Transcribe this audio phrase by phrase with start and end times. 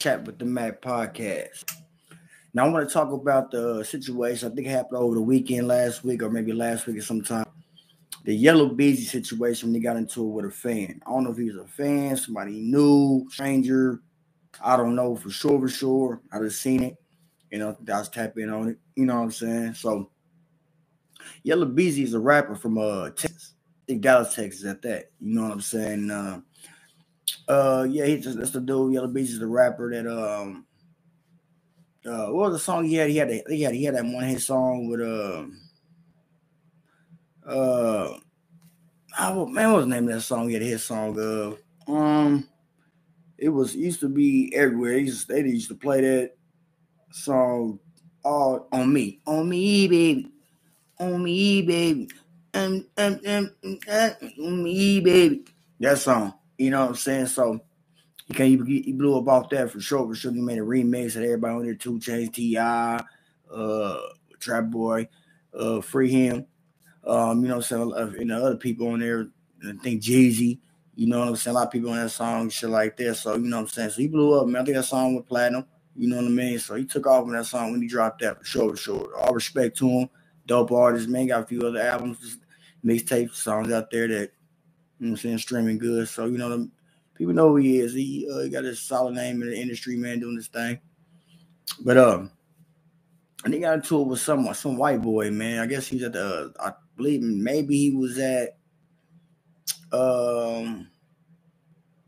[0.00, 1.64] Chat with the Mac podcast.
[2.54, 4.48] Now I want to talk about the situation.
[4.48, 7.44] I think happened over the weekend last week, or maybe last week or sometime.
[8.22, 11.00] The Yella Beezy situation when he got into it with a fan.
[11.04, 14.00] I don't know if he was a fan, somebody new, stranger.
[14.64, 16.20] I don't know for sure, for sure.
[16.32, 16.96] I just seen it.
[17.50, 18.78] You know, I was tapping on it.
[18.94, 19.74] You know what I'm saying?
[19.74, 20.12] So
[21.42, 23.54] Yella Beezy is a rapper from uh Texas.
[23.98, 25.06] Dallas, Texas at that.
[25.20, 26.08] You know what I'm saying?
[26.08, 26.40] Uh,
[27.48, 28.92] uh yeah, he's just that's the dude.
[28.92, 30.66] Yella Beezy is the rapper that um
[32.06, 33.10] uh what was the song he had?
[33.10, 35.44] He had a, he had he had that one hit song with uh
[37.48, 38.18] uh
[39.20, 40.48] oh, man, what was the name of that song?
[40.48, 42.48] He had a hit song of um
[43.38, 44.94] it was used to be everywhere.
[44.94, 46.32] He used, they used to play that
[47.12, 47.78] song
[48.24, 50.32] all on me, on me, baby,
[50.98, 52.10] on me, baby,
[52.54, 53.78] um, um, um, um,
[54.40, 55.44] on me, baby.
[55.80, 57.26] That song, you know what I'm saying?
[57.26, 57.60] So
[58.26, 60.06] he can he, blew up off that for sure.
[60.06, 63.02] For sure, he made a remix that everybody on there, 2 Chainz, T.I.,
[63.50, 64.00] uh,
[64.38, 65.08] Trap Boy,
[65.58, 66.46] uh, Free Him.
[67.04, 69.28] Um, you know, some uh, and the other people on there.
[69.66, 70.58] I think Jeezy.
[70.94, 71.56] You know what I'm saying?
[71.56, 73.14] A lot of people on that song, shit like that.
[73.14, 73.90] So you know what I'm saying.
[73.90, 74.62] So he blew up, man.
[74.62, 75.64] I think that song went platinum.
[75.96, 76.58] You know what I mean?
[76.58, 79.16] So he took off on that song when he dropped that for sure, for sure.
[79.16, 80.10] All respect to him.
[80.46, 81.28] Dope artist, man.
[81.28, 82.38] Got a few other albums,
[82.84, 84.32] mixtape songs out there that
[84.98, 86.08] you know I'm saying, streaming good.
[86.08, 86.68] So, you know,
[87.14, 87.94] people know who he is.
[87.94, 90.80] He, uh, he got a solid name in the industry, man, doing this thing.
[91.84, 92.30] But um,
[93.44, 95.60] and he got into it with some some white boy, man.
[95.60, 98.56] I guess he's at the I believe maybe he was at
[99.92, 100.88] um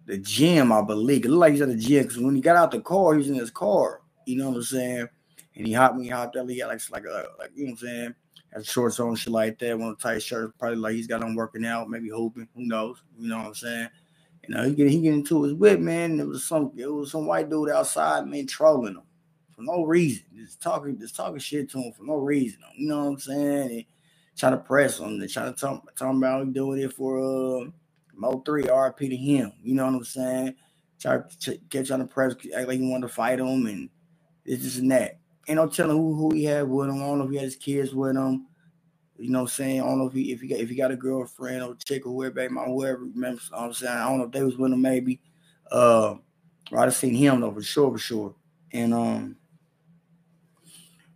[0.06, 1.24] the gym, I believe.
[1.24, 3.18] It looked like he's at the gym because when he got out the car, he
[3.18, 4.00] was in his car.
[4.27, 5.08] You know what I'm saying?
[5.55, 6.48] And he hopped me, hopped up.
[6.48, 8.14] He got like like a like you know what I'm saying?
[8.52, 9.78] Had shorts on, shit like that.
[9.78, 12.48] One of tight shirt, probably like he's got on working out, maybe hooping.
[12.54, 13.02] Who knows?
[13.18, 13.88] You know what I'm saying?
[14.48, 16.18] You know, he get he get into his whip, man.
[16.18, 19.02] It was some it was some white dude outside, man, trolling him
[19.54, 20.24] for no reason.
[20.34, 22.60] Just talking, just talking shit to him for no reason.
[22.76, 23.70] You know what I'm saying?
[23.70, 23.84] And
[24.36, 25.18] trying to press him.
[25.20, 27.70] They trying to talk, talking about doing it for uh
[28.14, 29.52] Mo three RP to him.
[29.62, 30.55] You know what I'm saying?
[30.98, 33.89] Try to get trying to press, act like he wanted to fight him, and
[34.44, 35.20] it's just and that.
[35.50, 37.02] Ain't no telling who, who he had with him.
[37.02, 38.46] I don't know if he had his kids with him.
[39.18, 39.80] You know what I'm saying?
[39.80, 42.06] I don't know if he if he got if he got a girlfriend or chick
[42.06, 43.00] or whoever, baby, whoever.
[43.12, 45.20] Know I'm saying I don't know if they was with him maybe.
[45.68, 46.14] Uh,
[46.72, 48.34] I've seen him though for sure, for sure.
[48.72, 49.36] And um,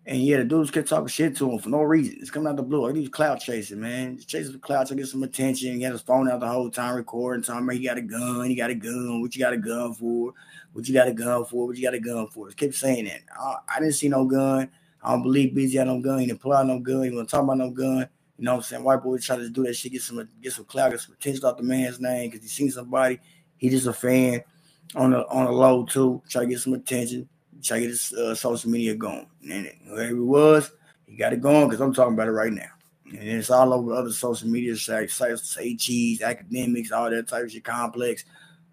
[0.07, 2.19] and yeah, the dudes kept talking shit to him for no reason.
[2.21, 2.93] It's coming out the blue.
[2.93, 4.17] He was cloud chasing, man.
[4.17, 5.77] Just chasing the cloud to get some attention.
[5.77, 8.55] He had his phone out the whole time recording, about he got a gun, he
[8.55, 9.23] got a gun.
[9.23, 10.35] What you got a gun for?
[10.75, 11.67] What you got a gun for?
[11.67, 12.49] What you got a gun for?
[12.49, 13.21] He kept saying that.
[13.35, 14.71] I, I didn't see no gun.
[15.03, 16.19] I don't believe Beezy had no gun.
[16.19, 17.05] He didn't pull out no gun.
[17.05, 18.09] He wasn't talking about no gun.
[18.37, 18.85] You know what I'm saying?
[18.85, 21.45] White boy try to do that shit, get some get some clout, get some attention
[21.45, 23.21] off the man's name because he seen somebody.
[23.57, 24.43] He just a fan
[24.95, 26.21] on the on the low too.
[26.29, 27.29] Try to get some attention
[27.65, 29.27] to get his uh, social media going.
[29.51, 30.71] And whoever it was,
[31.07, 32.71] he got it going because I'm talking about it right now.
[33.07, 37.45] And it's all over other social media sites, sites, say cheese, Akademiks, all that type
[37.45, 38.25] of shit, complex,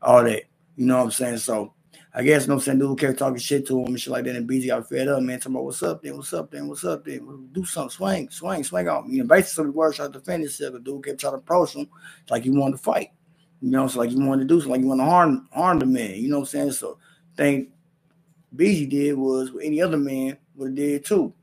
[0.01, 0.43] all that.
[0.75, 1.37] You know what I'm saying?
[1.37, 1.73] So
[2.13, 4.35] I guess no saying dude kept talking shit to him and shit like that.
[4.35, 5.39] And Beezy got fed up, man.
[5.39, 7.49] Talking about what's up then, what's up then, what's up then?
[7.51, 9.05] Do something, swing, swing, swing off.
[9.07, 10.73] You know, basically the words trying to defend himself.
[10.73, 11.87] The dude kept trying to approach him
[12.29, 13.09] like he wanted to fight.
[13.61, 15.47] You know, it's so like you wanted to do something, like you want to harm
[15.53, 16.15] harm the man.
[16.15, 16.71] You know what I'm saying?
[16.71, 16.97] So
[17.37, 17.69] think
[18.55, 21.33] Beezy did was what any other man would have did too.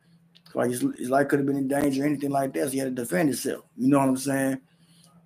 [0.54, 2.66] Like his, his life could have been in danger or anything like that.
[2.66, 3.64] So he had to defend himself.
[3.76, 4.60] You know what I'm saying?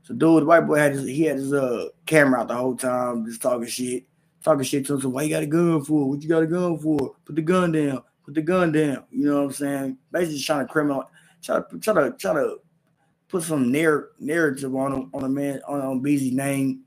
[0.03, 2.77] So dude, the white boy had his he had his uh camera out the whole
[2.77, 4.05] time, just talking shit,
[4.43, 5.01] talking shit to him.
[5.01, 6.09] So why you got a gun for?
[6.09, 7.15] What you got a gun for?
[7.25, 8.03] Put the gun down.
[8.25, 9.05] Put the gun down.
[9.11, 9.99] You know what I'm saying?
[10.11, 11.09] Basically, just trying to criminal,
[11.43, 12.57] try to try to try to
[13.29, 16.83] put some narr- narrative on him, on a man on, on Beezy's name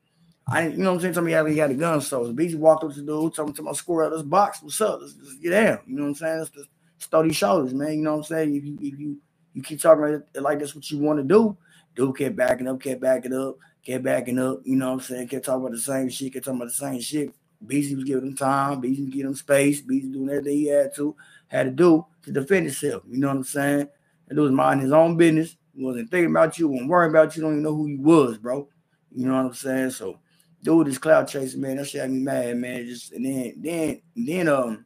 [0.47, 1.13] I, you know what I'm saying?
[1.15, 2.01] Tell me how he had a gun.
[2.01, 4.21] So the Beezy walked up to the dude, told him to my score out this
[4.21, 4.61] box.
[4.61, 4.99] What's up?
[5.01, 5.79] Let's, let's, get down.
[5.87, 6.39] You know what I'm saying?
[6.39, 6.69] Let's just
[6.99, 7.93] study shoulders, man.
[7.93, 8.55] You know what I'm saying?
[8.55, 9.17] If you if you
[9.53, 11.57] you keep talking like, that's what you want to do,
[11.95, 14.59] dude kept backing up, kept backing up, kept backing up.
[14.65, 15.29] You know what I'm saying?
[15.29, 17.33] Kept talking about the same shit, kept talking about the same shit.
[17.65, 20.93] Beezy was giving him time, Beezy was giving him space, Beezy doing everything he had
[20.95, 21.15] to,
[21.47, 23.03] had to do to defend himself.
[23.09, 23.87] You know what I'm saying?
[24.29, 25.55] And it was minding his own business.
[25.75, 28.37] He wasn't thinking about you, wasn't worrying about you, don't even know who he was,
[28.37, 28.67] bro.
[29.15, 29.91] You know what I'm saying?
[29.91, 30.19] So
[30.65, 31.77] dude is cloud chasing, man.
[31.77, 32.85] That shit had me mad, man.
[32.85, 34.85] Just and then then then um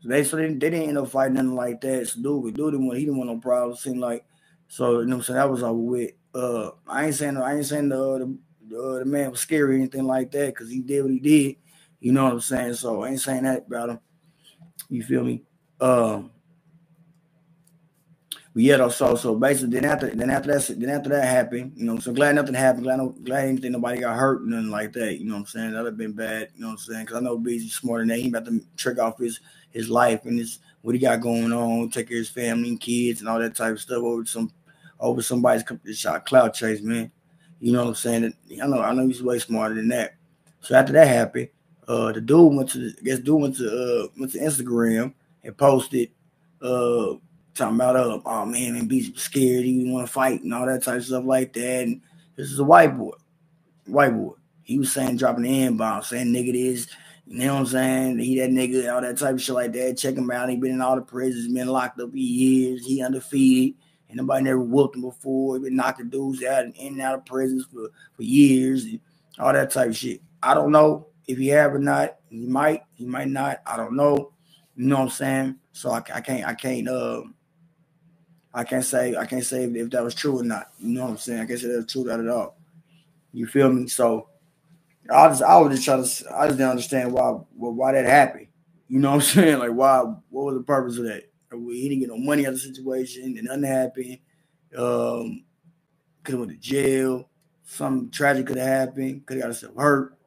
[0.00, 2.08] so they so they, they didn't end up fighting nothing like that.
[2.08, 3.82] So dude, dude didn't want he didn't want no problems.
[3.82, 4.24] Seemed like
[4.68, 6.10] so you know what I'm saying that was over with.
[6.32, 8.38] Uh I ain't saying I ain't saying the uh, the,
[8.68, 11.18] the, uh, the man was scary or anything like that because he did what he
[11.18, 11.56] did.
[12.00, 12.74] You know what I'm saying?
[12.74, 14.00] So I ain't saying that about him.
[14.88, 15.42] You feel me?
[15.80, 16.30] Um
[18.54, 21.84] but yeah, so so basically, then after then after that then after that happened, you
[21.84, 22.84] know, so glad nothing happened.
[22.84, 25.18] Glad no, glad anything nobody got hurt, nothing like that.
[25.18, 25.72] You know what I'm saying?
[25.72, 26.50] That'd have been bad.
[26.54, 27.00] You know what I'm saying?
[27.04, 28.20] Because I know Beezy smarter than that.
[28.20, 29.40] He about to trick off his
[29.70, 32.80] his life and his what he got going on, take care of his family and
[32.80, 34.52] kids and all that type of stuff over some
[35.00, 35.64] over somebody's
[35.98, 37.10] shot cloud chase, man.
[37.58, 38.34] You know what I'm saying?
[38.62, 40.14] I know I know he's way smarter than that.
[40.60, 41.48] So after that happened,
[41.88, 45.12] uh, the dude went to I guess dude went to uh went to Instagram
[45.42, 46.10] and posted
[46.62, 47.14] uh
[47.54, 50.82] talking about uh oh man and be scared, he want to fight and all that
[50.82, 51.82] type of stuff like that.
[51.84, 52.00] And
[52.36, 53.12] this is a white boy,
[53.86, 54.34] white boy.
[54.62, 56.88] He was saying dropping the N bomb, saying nigga this,
[57.26, 58.18] you know what I'm saying?
[58.18, 59.96] He that nigga, all that type of shit like that.
[59.96, 60.50] Check him out.
[60.50, 62.84] He been in all the prisons, been locked up for years.
[62.86, 63.76] He undefeated.
[64.08, 65.56] And nobody never whooped him before.
[65.56, 69.00] He been knocking dudes out and in and out of prisons for, for years and
[69.38, 70.20] all that type of shit.
[70.42, 72.16] I don't know if he have or not.
[72.28, 73.62] He might, he might not.
[73.66, 74.32] I don't know.
[74.76, 75.56] You know what I'm saying?
[75.72, 77.22] So I, I can't, I can't, uh,
[78.54, 80.70] I can't say, I can't say if, if, that was true or not.
[80.78, 81.40] You know what I'm saying?
[81.40, 82.56] I can't say that's true at all.
[83.32, 83.88] You feel me?
[83.88, 84.28] So
[85.10, 88.46] I just, I was just trying to, I just didn't understand why, why that happened.
[88.88, 89.58] You know what I'm saying?
[89.58, 90.00] Like, why?
[90.30, 91.24] What was the purpose of that?
[91.52, 94.18] He didn't get no money out of the situation, and nothing happened.
[94.76, 95.44] Um,
[96.24, 97.28] could have went to jail.
[97.64, 99.26] Something tragic could have happened.
[99.26, 100.18] Could have got himself hurt.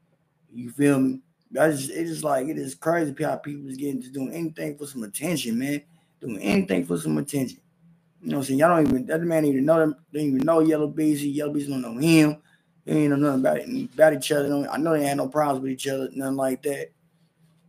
[0.53, 1.21] You feel me?
[1.51, 4.77] That's just, it's just like it is crazy how people is getting to doing anything
[4.77, 5.81] for some attention, man.
[6.21, 7.59] Doing anything for some attention.
[8.21, 8.59] You know what I'm saying?
[8.59, 9.95] Y'all don't even that man even know them.
[10.11, 11.29] They even know Yella Beezy.
[11.29, 12.37] Yella Beezy don't know him.
[12.85, 14.67] They ain't know nothing about it about each other.
[14.71, 16.87] I know they had no problems with each other, nothing like that.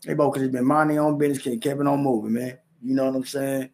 [0.05, 2.59] They both could have been minding their own business, kept it on moving, man.
[2.83, 3.71] You know what I'm saying?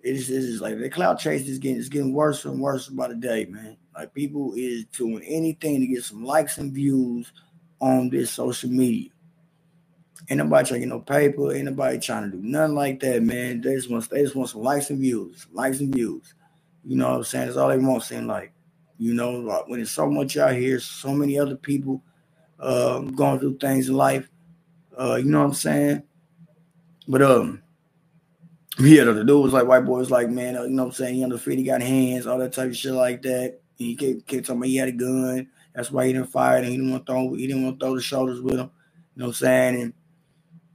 [0.00, 3.08] It's, it's just like the cloud chase is getting it's getting worse and worse by
[3.08, 3.76] the day, man.
[3.94, 7.32] Like people is doing anything to get some likes and views
[7.80, 9.10] on this social media.
[10.28, 11.54] Ain't nobody trying to get no paper.
[11.54, 13.60] Ain't nobody trying to do nothing like that, man.
[13.60, 16.34] They just want they just want some likes and views, likes and views.
[16.84, 17.46] You know what I'm saying?
[17.46, 18.02] That's all they want.
[18.02, 18.52] Saying like,
[18.98, 22.02] you know, like when there's so much out here, so many other people
[22.58, 24.28] um, going through things in life.
[24.98, 26.02] Uh, you know what I'm saying?
[27.06, 27.62] But um,
[28.78, 30.94] yeah, the dude was like white boy was like, man, uh, you know what I'm
[30.94, 31.14] saying?
[31.14, 33.60] He undefeated, he got hands, all that type of shit like that.
[33.78, 35.48] And he kept, kept talking about he had a gun.
[35.74, 37.86] That's why he didn't fire and he didn't want to throw he didn't want to
[37.86, 38.70] throw the shoulders with him.
[39.14, 39.80] You know what I'm saying?
[39.82, 39.92] And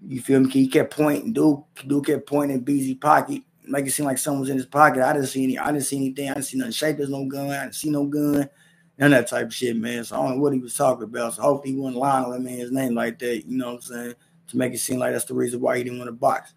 [0.07, 0.49] you feel me?
[0.49, 4.41] He kept pointing, Duke, dude kept pointing in Beezy pocket, make it seem like someone
[4.41, 5.03] was in his pocket.
[5.03, 7.25] I didn't see any, I didn't see anything, I didn't see nothing shape, there's no
[7.25, 8.49] gun, I didn't see no gun,
[8.97, 10.03] none of that type of shit, man.
[10.03, 11.35] So I don't know what he was talking about.
[11.35, 13.81] So hopefully he wasn't lying on that man's name like that, you know what I'm
[13.81, 14.15] saying?
[14.47, 16.53] To make it seem like that's the reason why he didn't want to box.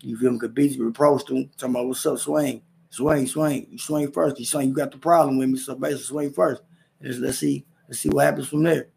[0.00, 0.38] You feel me?
[0.38, 2.62] Because Beezy reproached him, talking about what's up, swing.
[2.90, 3.66] Swing, swing.
[3.70, 4.38] You swing first.
[4.38, 5.58] You swing, you got the problem with me.
[5.58, 6.62] So basically swing first.
[7.00, 8.88] Let's, let's see, let's see what happens from there.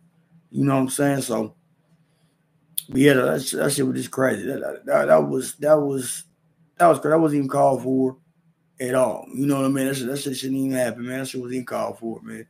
[0.51, 1.21] You know what I'm saying?
[1.21, 1.55] So
[2.87, 4.45] yeah, that, that shit was just crazy.
[4.47, 6.23] That, that, that was that was
[6.77, 7.11] that was crazy.
[7.11, 8.17] that wasn't even called for
[8.79, 9.25] at all.
[9.33, 9.87] You know what I mean?
[9.87, 11.19] That shit, that shit shouldn't even happen, man.
[11.19, 12.47] That shit wasn't even called for, man.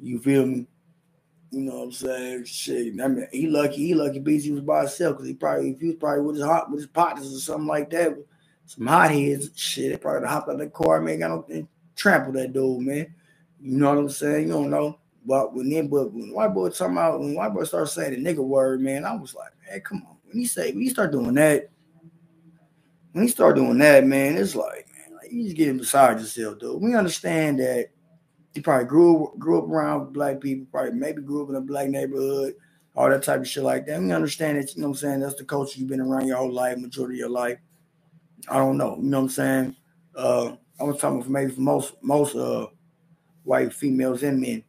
[0.00, 0.66] You feel me?
[1.50, 2.44] You know what I'm saying?
[2.44, 3.00] Shit.
[3.00, 3.76] I mean, he lucky.
[3.76, 4.18] He lucky.
[4.18, 6.80] Beezy was by himself because he probably if he was probably with his hot with
[6.80, 8.16] his partners or something like that.
[8.66, 9.92] Some hot heads, shit.
[9.92, 11.20] They probably hopped out of the car, man.
[11.20, 13.14] Got no trample that dude, man.
[13.60, 14.48] You know what I'm saying?
[14.48, 14.98] You don't know.
[15.28, 18.34] But when then, but when white boy talking about when white boy started saying the
[18.34, 20.16] nigga word, man, I was like, man, come on.
[20.24, 21.68] When he say when you start doing that,
[23.12, 26.58] when you start doing that, man, it's like, man, like you just getting beside yourself,
[26.58, 26.80] dude.
[26.80, 27.90] We understand that
[28.54, 31.90] he probably grew grew up around black people, probably maybe grew up in a black
[31.90, 32.54] neighborhood,
[32.96, 34.00] all that type of shit like that.
[34.00, 35.20] We understand that, you know what I'm saying?
[35.20, 37.58] That's the culture you've been around your whole life, majority of your life.
[38.48, 39.76] I don't know, you know what I'm saying?
[40.14, 42.68] Uh, I was talking for maybe for most most uh
[43.44, 44.64] white females and men.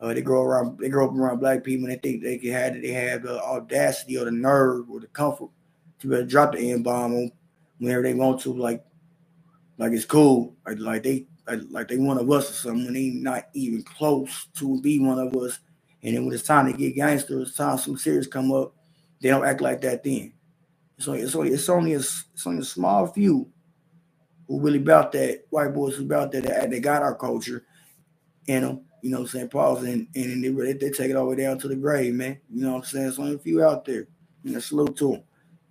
[0.00, 2.52] Uh, they grow around, they grow up around black people, and they think they can
[2.52, 5.50] have, they have the audacity or the nerve or the comfort
[5.98, 7.32] to be able to drop the n bomb on
[7.78, 8.84] whenever they want to, like,
[9.76, 11.26] like it's cool, like, like they,
[11.70, 12.84] like, they one of us or something.
[12.84, 15.58] When they not even close to be one of us,
[16.02, 18.74] and then when it's time to get gangster, it's time some serious come up,
[19.20, 20.04] they don't act like that.
[20.04, 20.32] Then
[20.96, 23.50] it's only, it's only, it's only a, it's only a small few
[24.46, 25.44] who really about that.
[25.50, 26.70] White boys who about that.
[26.70, 27.64] They got our culture
[28.48, 29.50] in them you know, St.
[29.50, 32.38] Paul's, and, and they, they take it all the way down to the grave, man.
[32.52, 33.04] You know what I'm saying?
[33.04, 34.06] There's only a few out there.
[34.42, 35.22] You know, salute to them.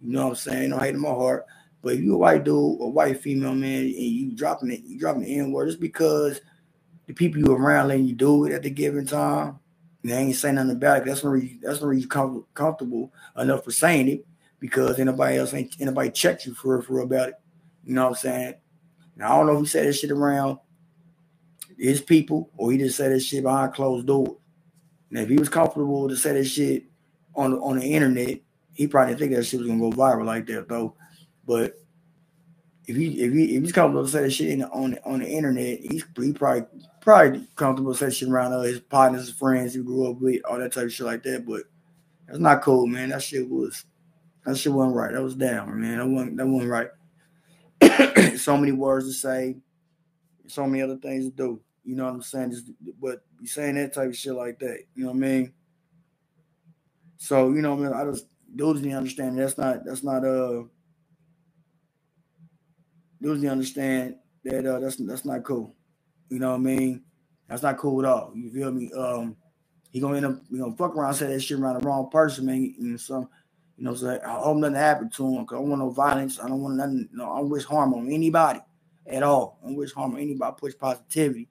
[0.01, 0.69] You know what I'm saying?
[0.69, 1.45] No hate in my heart.
[1.81, 4.99] But if you a white dude or white female man and you dropping it, you
[4.99, 6.41] dropping the N-word just because
[7.05, 9.59] the people you around letting you do it at the given time,
[10.03, 11.05] they ain't saying nothing about it.
[11.05, 14.25] That's not you, that's not you com- comfortable enough for saying it
[14.59, 17.35] because anybody else ain't anybody checked you for for about it.
[17.83, 18.53] You know what I'm saying?
[19.21, 20.59] I don't know if he said that shit around
[21.77, 24.37] his people, or he just said that shit behind closed doors.
[25.09, 26.85] Now, if he was comfortable to say that shit
[27.35, 28.39] on on the internet,
[28.73, 30.95] he probably think that shit was gonna go viral like that though.
[31.45, 31.75] But
[32.85, 35.19] if he if he if he's comfortable to say that shit the, on the, on
[35.19, 36.65] the internet, he's he probably
[37.01, 40.41] probably comfortable to say shit around uh, his partners, his friends he grew up with,
[40.45, 41.45] all that type of shit like that.
[41.45, 41.63] But
[42.27, 43.09] that's not cool, man.
[43.09, 43.85] That shit was
[44.45, 45.13] that shit wasn't right.
[45.13, 45.97] That was down, man.
[45.97, 46.89] That wasn't that wasn't right.
[48.37, 49.57] so many words to say,
[50.47, 51.61] so many other things to do.
[51.87, 52.51] You know what I'm saying?
[52.51, 52.69] Just
[53.01, 54.79] but be saying that type of shit like that.
[54.93, 55.53] You know what I mean?
[57.15, 60.25] So you know, I, mean, I just dudes need to understand that's not that's not
[60.25, 60.63] uh
[63.21, 65.77] dudes need to understand that uh that's that's not cool.
[66.29, 67.03] You know what I mean?
[67.47, 68.33] That's not cool at all.
[68.35, 68.91] You feel me?
[68.91, 69.37] Um,
[69.89, 72.47] he gonna end up you know fuck around say that shit around the wrong person,
[72.47, 72.75] man.
[72.77, 73.29] You know, some
[73.77, 75.45] you know, so I hope nothing happened to him.
[75.45, 76.37] Cause I don't want no violence.
[76.37, 77.07] I don't want nothing.
[77.13, 78.59] No, I don't wish harm on anybody
[79.05, 79.57] at all.
[79.63, 80.53] I don't wish harm on anybody.
[80.59, 81.47] Push positivity.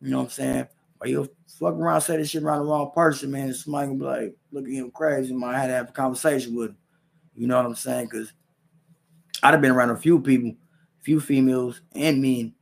[0.00, 0.68] You know what I'm saying?
[0.98, 1.28] But you
[1.58, 3.48] fuck around, say this shit around the wrong person, man.
[3.48, 5.32] And somebody gonna be like, look at him crazy.
[5.34, 6.76] Man, I had to have a conversation with him.
[7.34, 8.06] You know what I'm saying?
[8.10, 8.32] Because
[9.42, 10.54] I'd have been around a few people,
[11.00, 12.54] few females and men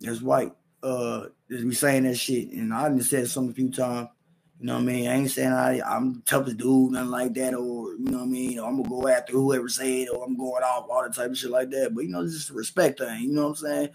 [0.00, 0.52] that's white,
[0.82, 2.50] uh, just be saying that shit.
[2.50, 4.08] And I done said something a few times.
[4.58, 5.08] You know what I mean?
[5.08, 8.24] I ain't saying I, I'm the toughest dude, nothing like that, or you know what
[8.24, 8.58] I mean?
[8.58, 11.30] Or I'm gonna go after whoever said, it, or I'm going off all that type
[11.30, 11.94] of shit like that.
[11.94, 13.24] But you know, just respect thing.
[13.24, 13.88] You know what I'm saying?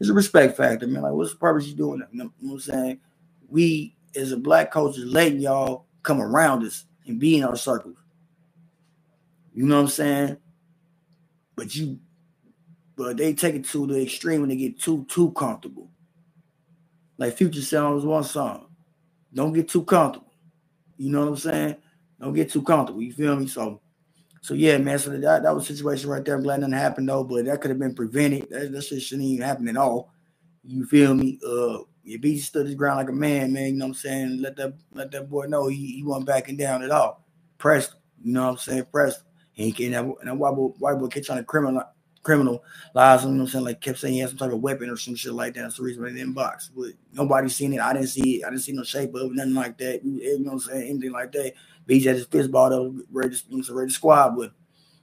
[0.00, 1.02] It's a respect factor, man.
[1.02, 2.08] Like, what's the purpose you doing that?
[2.12, 3.00] You know what I'm saying?
[3.48, 7.96] We as a black culture letting y'all come around us and be in our circles.
[9.54, 10.36] You know what I'm saying?
[11.56, 11.98] But you,
[12.96, 15.90] but they take it to the extreme when they get too too comfortable.
[17.16, 18.68] Like Future Sounds one song.
[19.34, 20.32] Don't get too comfortable.
[20.96, 21.76] You know what I'm saying?
[22.20, 23.02] Don't get too comfortable.
[23.02, 23.46] You feel me?
[23.46, 23.80] So,
[24.40, 24.98] so yeah, man.
[24.98, 26.36] So that, that was a situation right there.
[26.36, 28.48] I'm glad nothing happened though, but that could have been prevented.
[28.50, 30.12] That, that shit shouldn't even happen at all.
[30.64, 31.38] You feel me?
[31.46, 34.42] Uh, if he stood his ground like a man, man, you know what I'm saying?
[34.42, 37.24] Let that let that boy know he, he wasn't backing down at all.
[37.58, 38.86] Pressed, you know what I'm saying?
[38.90, 39.22] Pressed.
[39.52, 41.82] He can't and that white boy, white boy kept trying to criminal
[42.22, 42.62] criminal
[42.94, 43.64] lies, you know what I'm saying?
[43.64, 45.62] Like kept saying he had some type of weapon or some shit like that.
[45.62, 46.70] That's the reason why they didn't box.
[46.76, 47.80] But nobody seen it.
[47.80, 48.44] I didn't see it.
[48.44, 50.04] I didn't see no shape of it, nothing like that.
[50.04, 50.90] You know what I'm saying?
[50.90, 51.54] Anything like that.
[51.86, 54.52] But he just his fist ball up, ready to, you know, ready to squad with.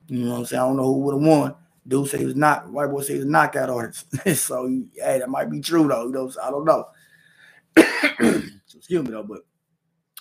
[0.08, 0.62] You know what I'm saying?
[0.62, 1.56] I don't know who would have won.
[1.88, 4.08] Dude said he was not white boy said he was a knockout artist.
[4.36, 6.08] so hey, that might be true though.
[6.08, 6.88] You know, I don't know.
[8.76, 9.42] excuse me though, but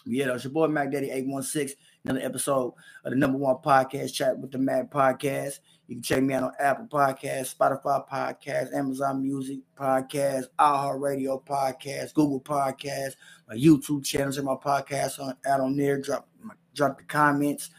[0.07, 1.77] yeah, that's your boy Mac Daddy 816.
[2.05, 2.75] Another episode
[3.05, 5.61] of the number one podcast, Chat with the Mac Podcast.
[5.87, 12.15] You can check me out on Apple Podcasts, Spotify Podcasts, Amazon Music Podcasts, iHeartRadio Podcasts,
[12.15, 13.17] Google Podcasts,
[13.49, 14.33] my YouTube channel.
[14.33, 16.01] Check my podcast on out on there.
[16.01, 16.27] Drop
[16.75, 17.71] drop the comments,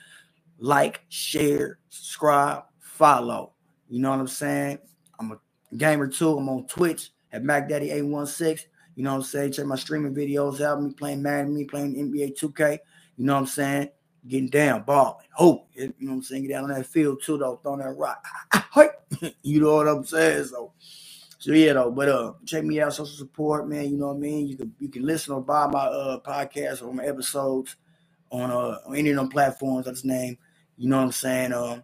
[0.60, 3.54] like, share, subscribe, follow.
[3.90, 4.80] You know what I'm saying?
[5.20, 5.40] I'm a
[5.76, 6.38] gamer too.
[6.38, 8.66] I'm on Twitch at MacDaddy816.
[8.96, 9.52] You know what I'm saying?
[9.54, 10.82] Check my streaming videos out.
[10.82, 12.78] Me playing Madden, me playing NBA 2K.
[13.18, 13.90] You know what I'm saying?
[14.27, 15.70] Getting down, balling, hope.
[15.75, 16.44] You know what I'm saying?
[16.44, 18.25] Get down on that field too, though, throwing that rock.
[19.44, 20.46] you know what I'm saying?
[20.46, 20.74] So,
[21.39, 21.91] so yeah, though.
[21.91, 23.89] But uh, check me out, social support, man.
[23.89, 24.48] You know what I mean?
[24.48, 27.75] You can you can listen or buy my uh podcast or my episodes
[28.32, 29.86] on uh on any of them platforms.
[29.86, 30.38] That's name.
[30.77, 31.53] You know what I'm saying?
[31.53, 31.84] Um,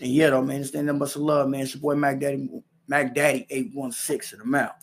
[0.00, 1.62] and yeah, though, man, it's nothing but some love, man.
[1.62, 2.48] It's your boy Mac Daddy,
[2.86, 4.74] Mac Daddy 816 in the mouth.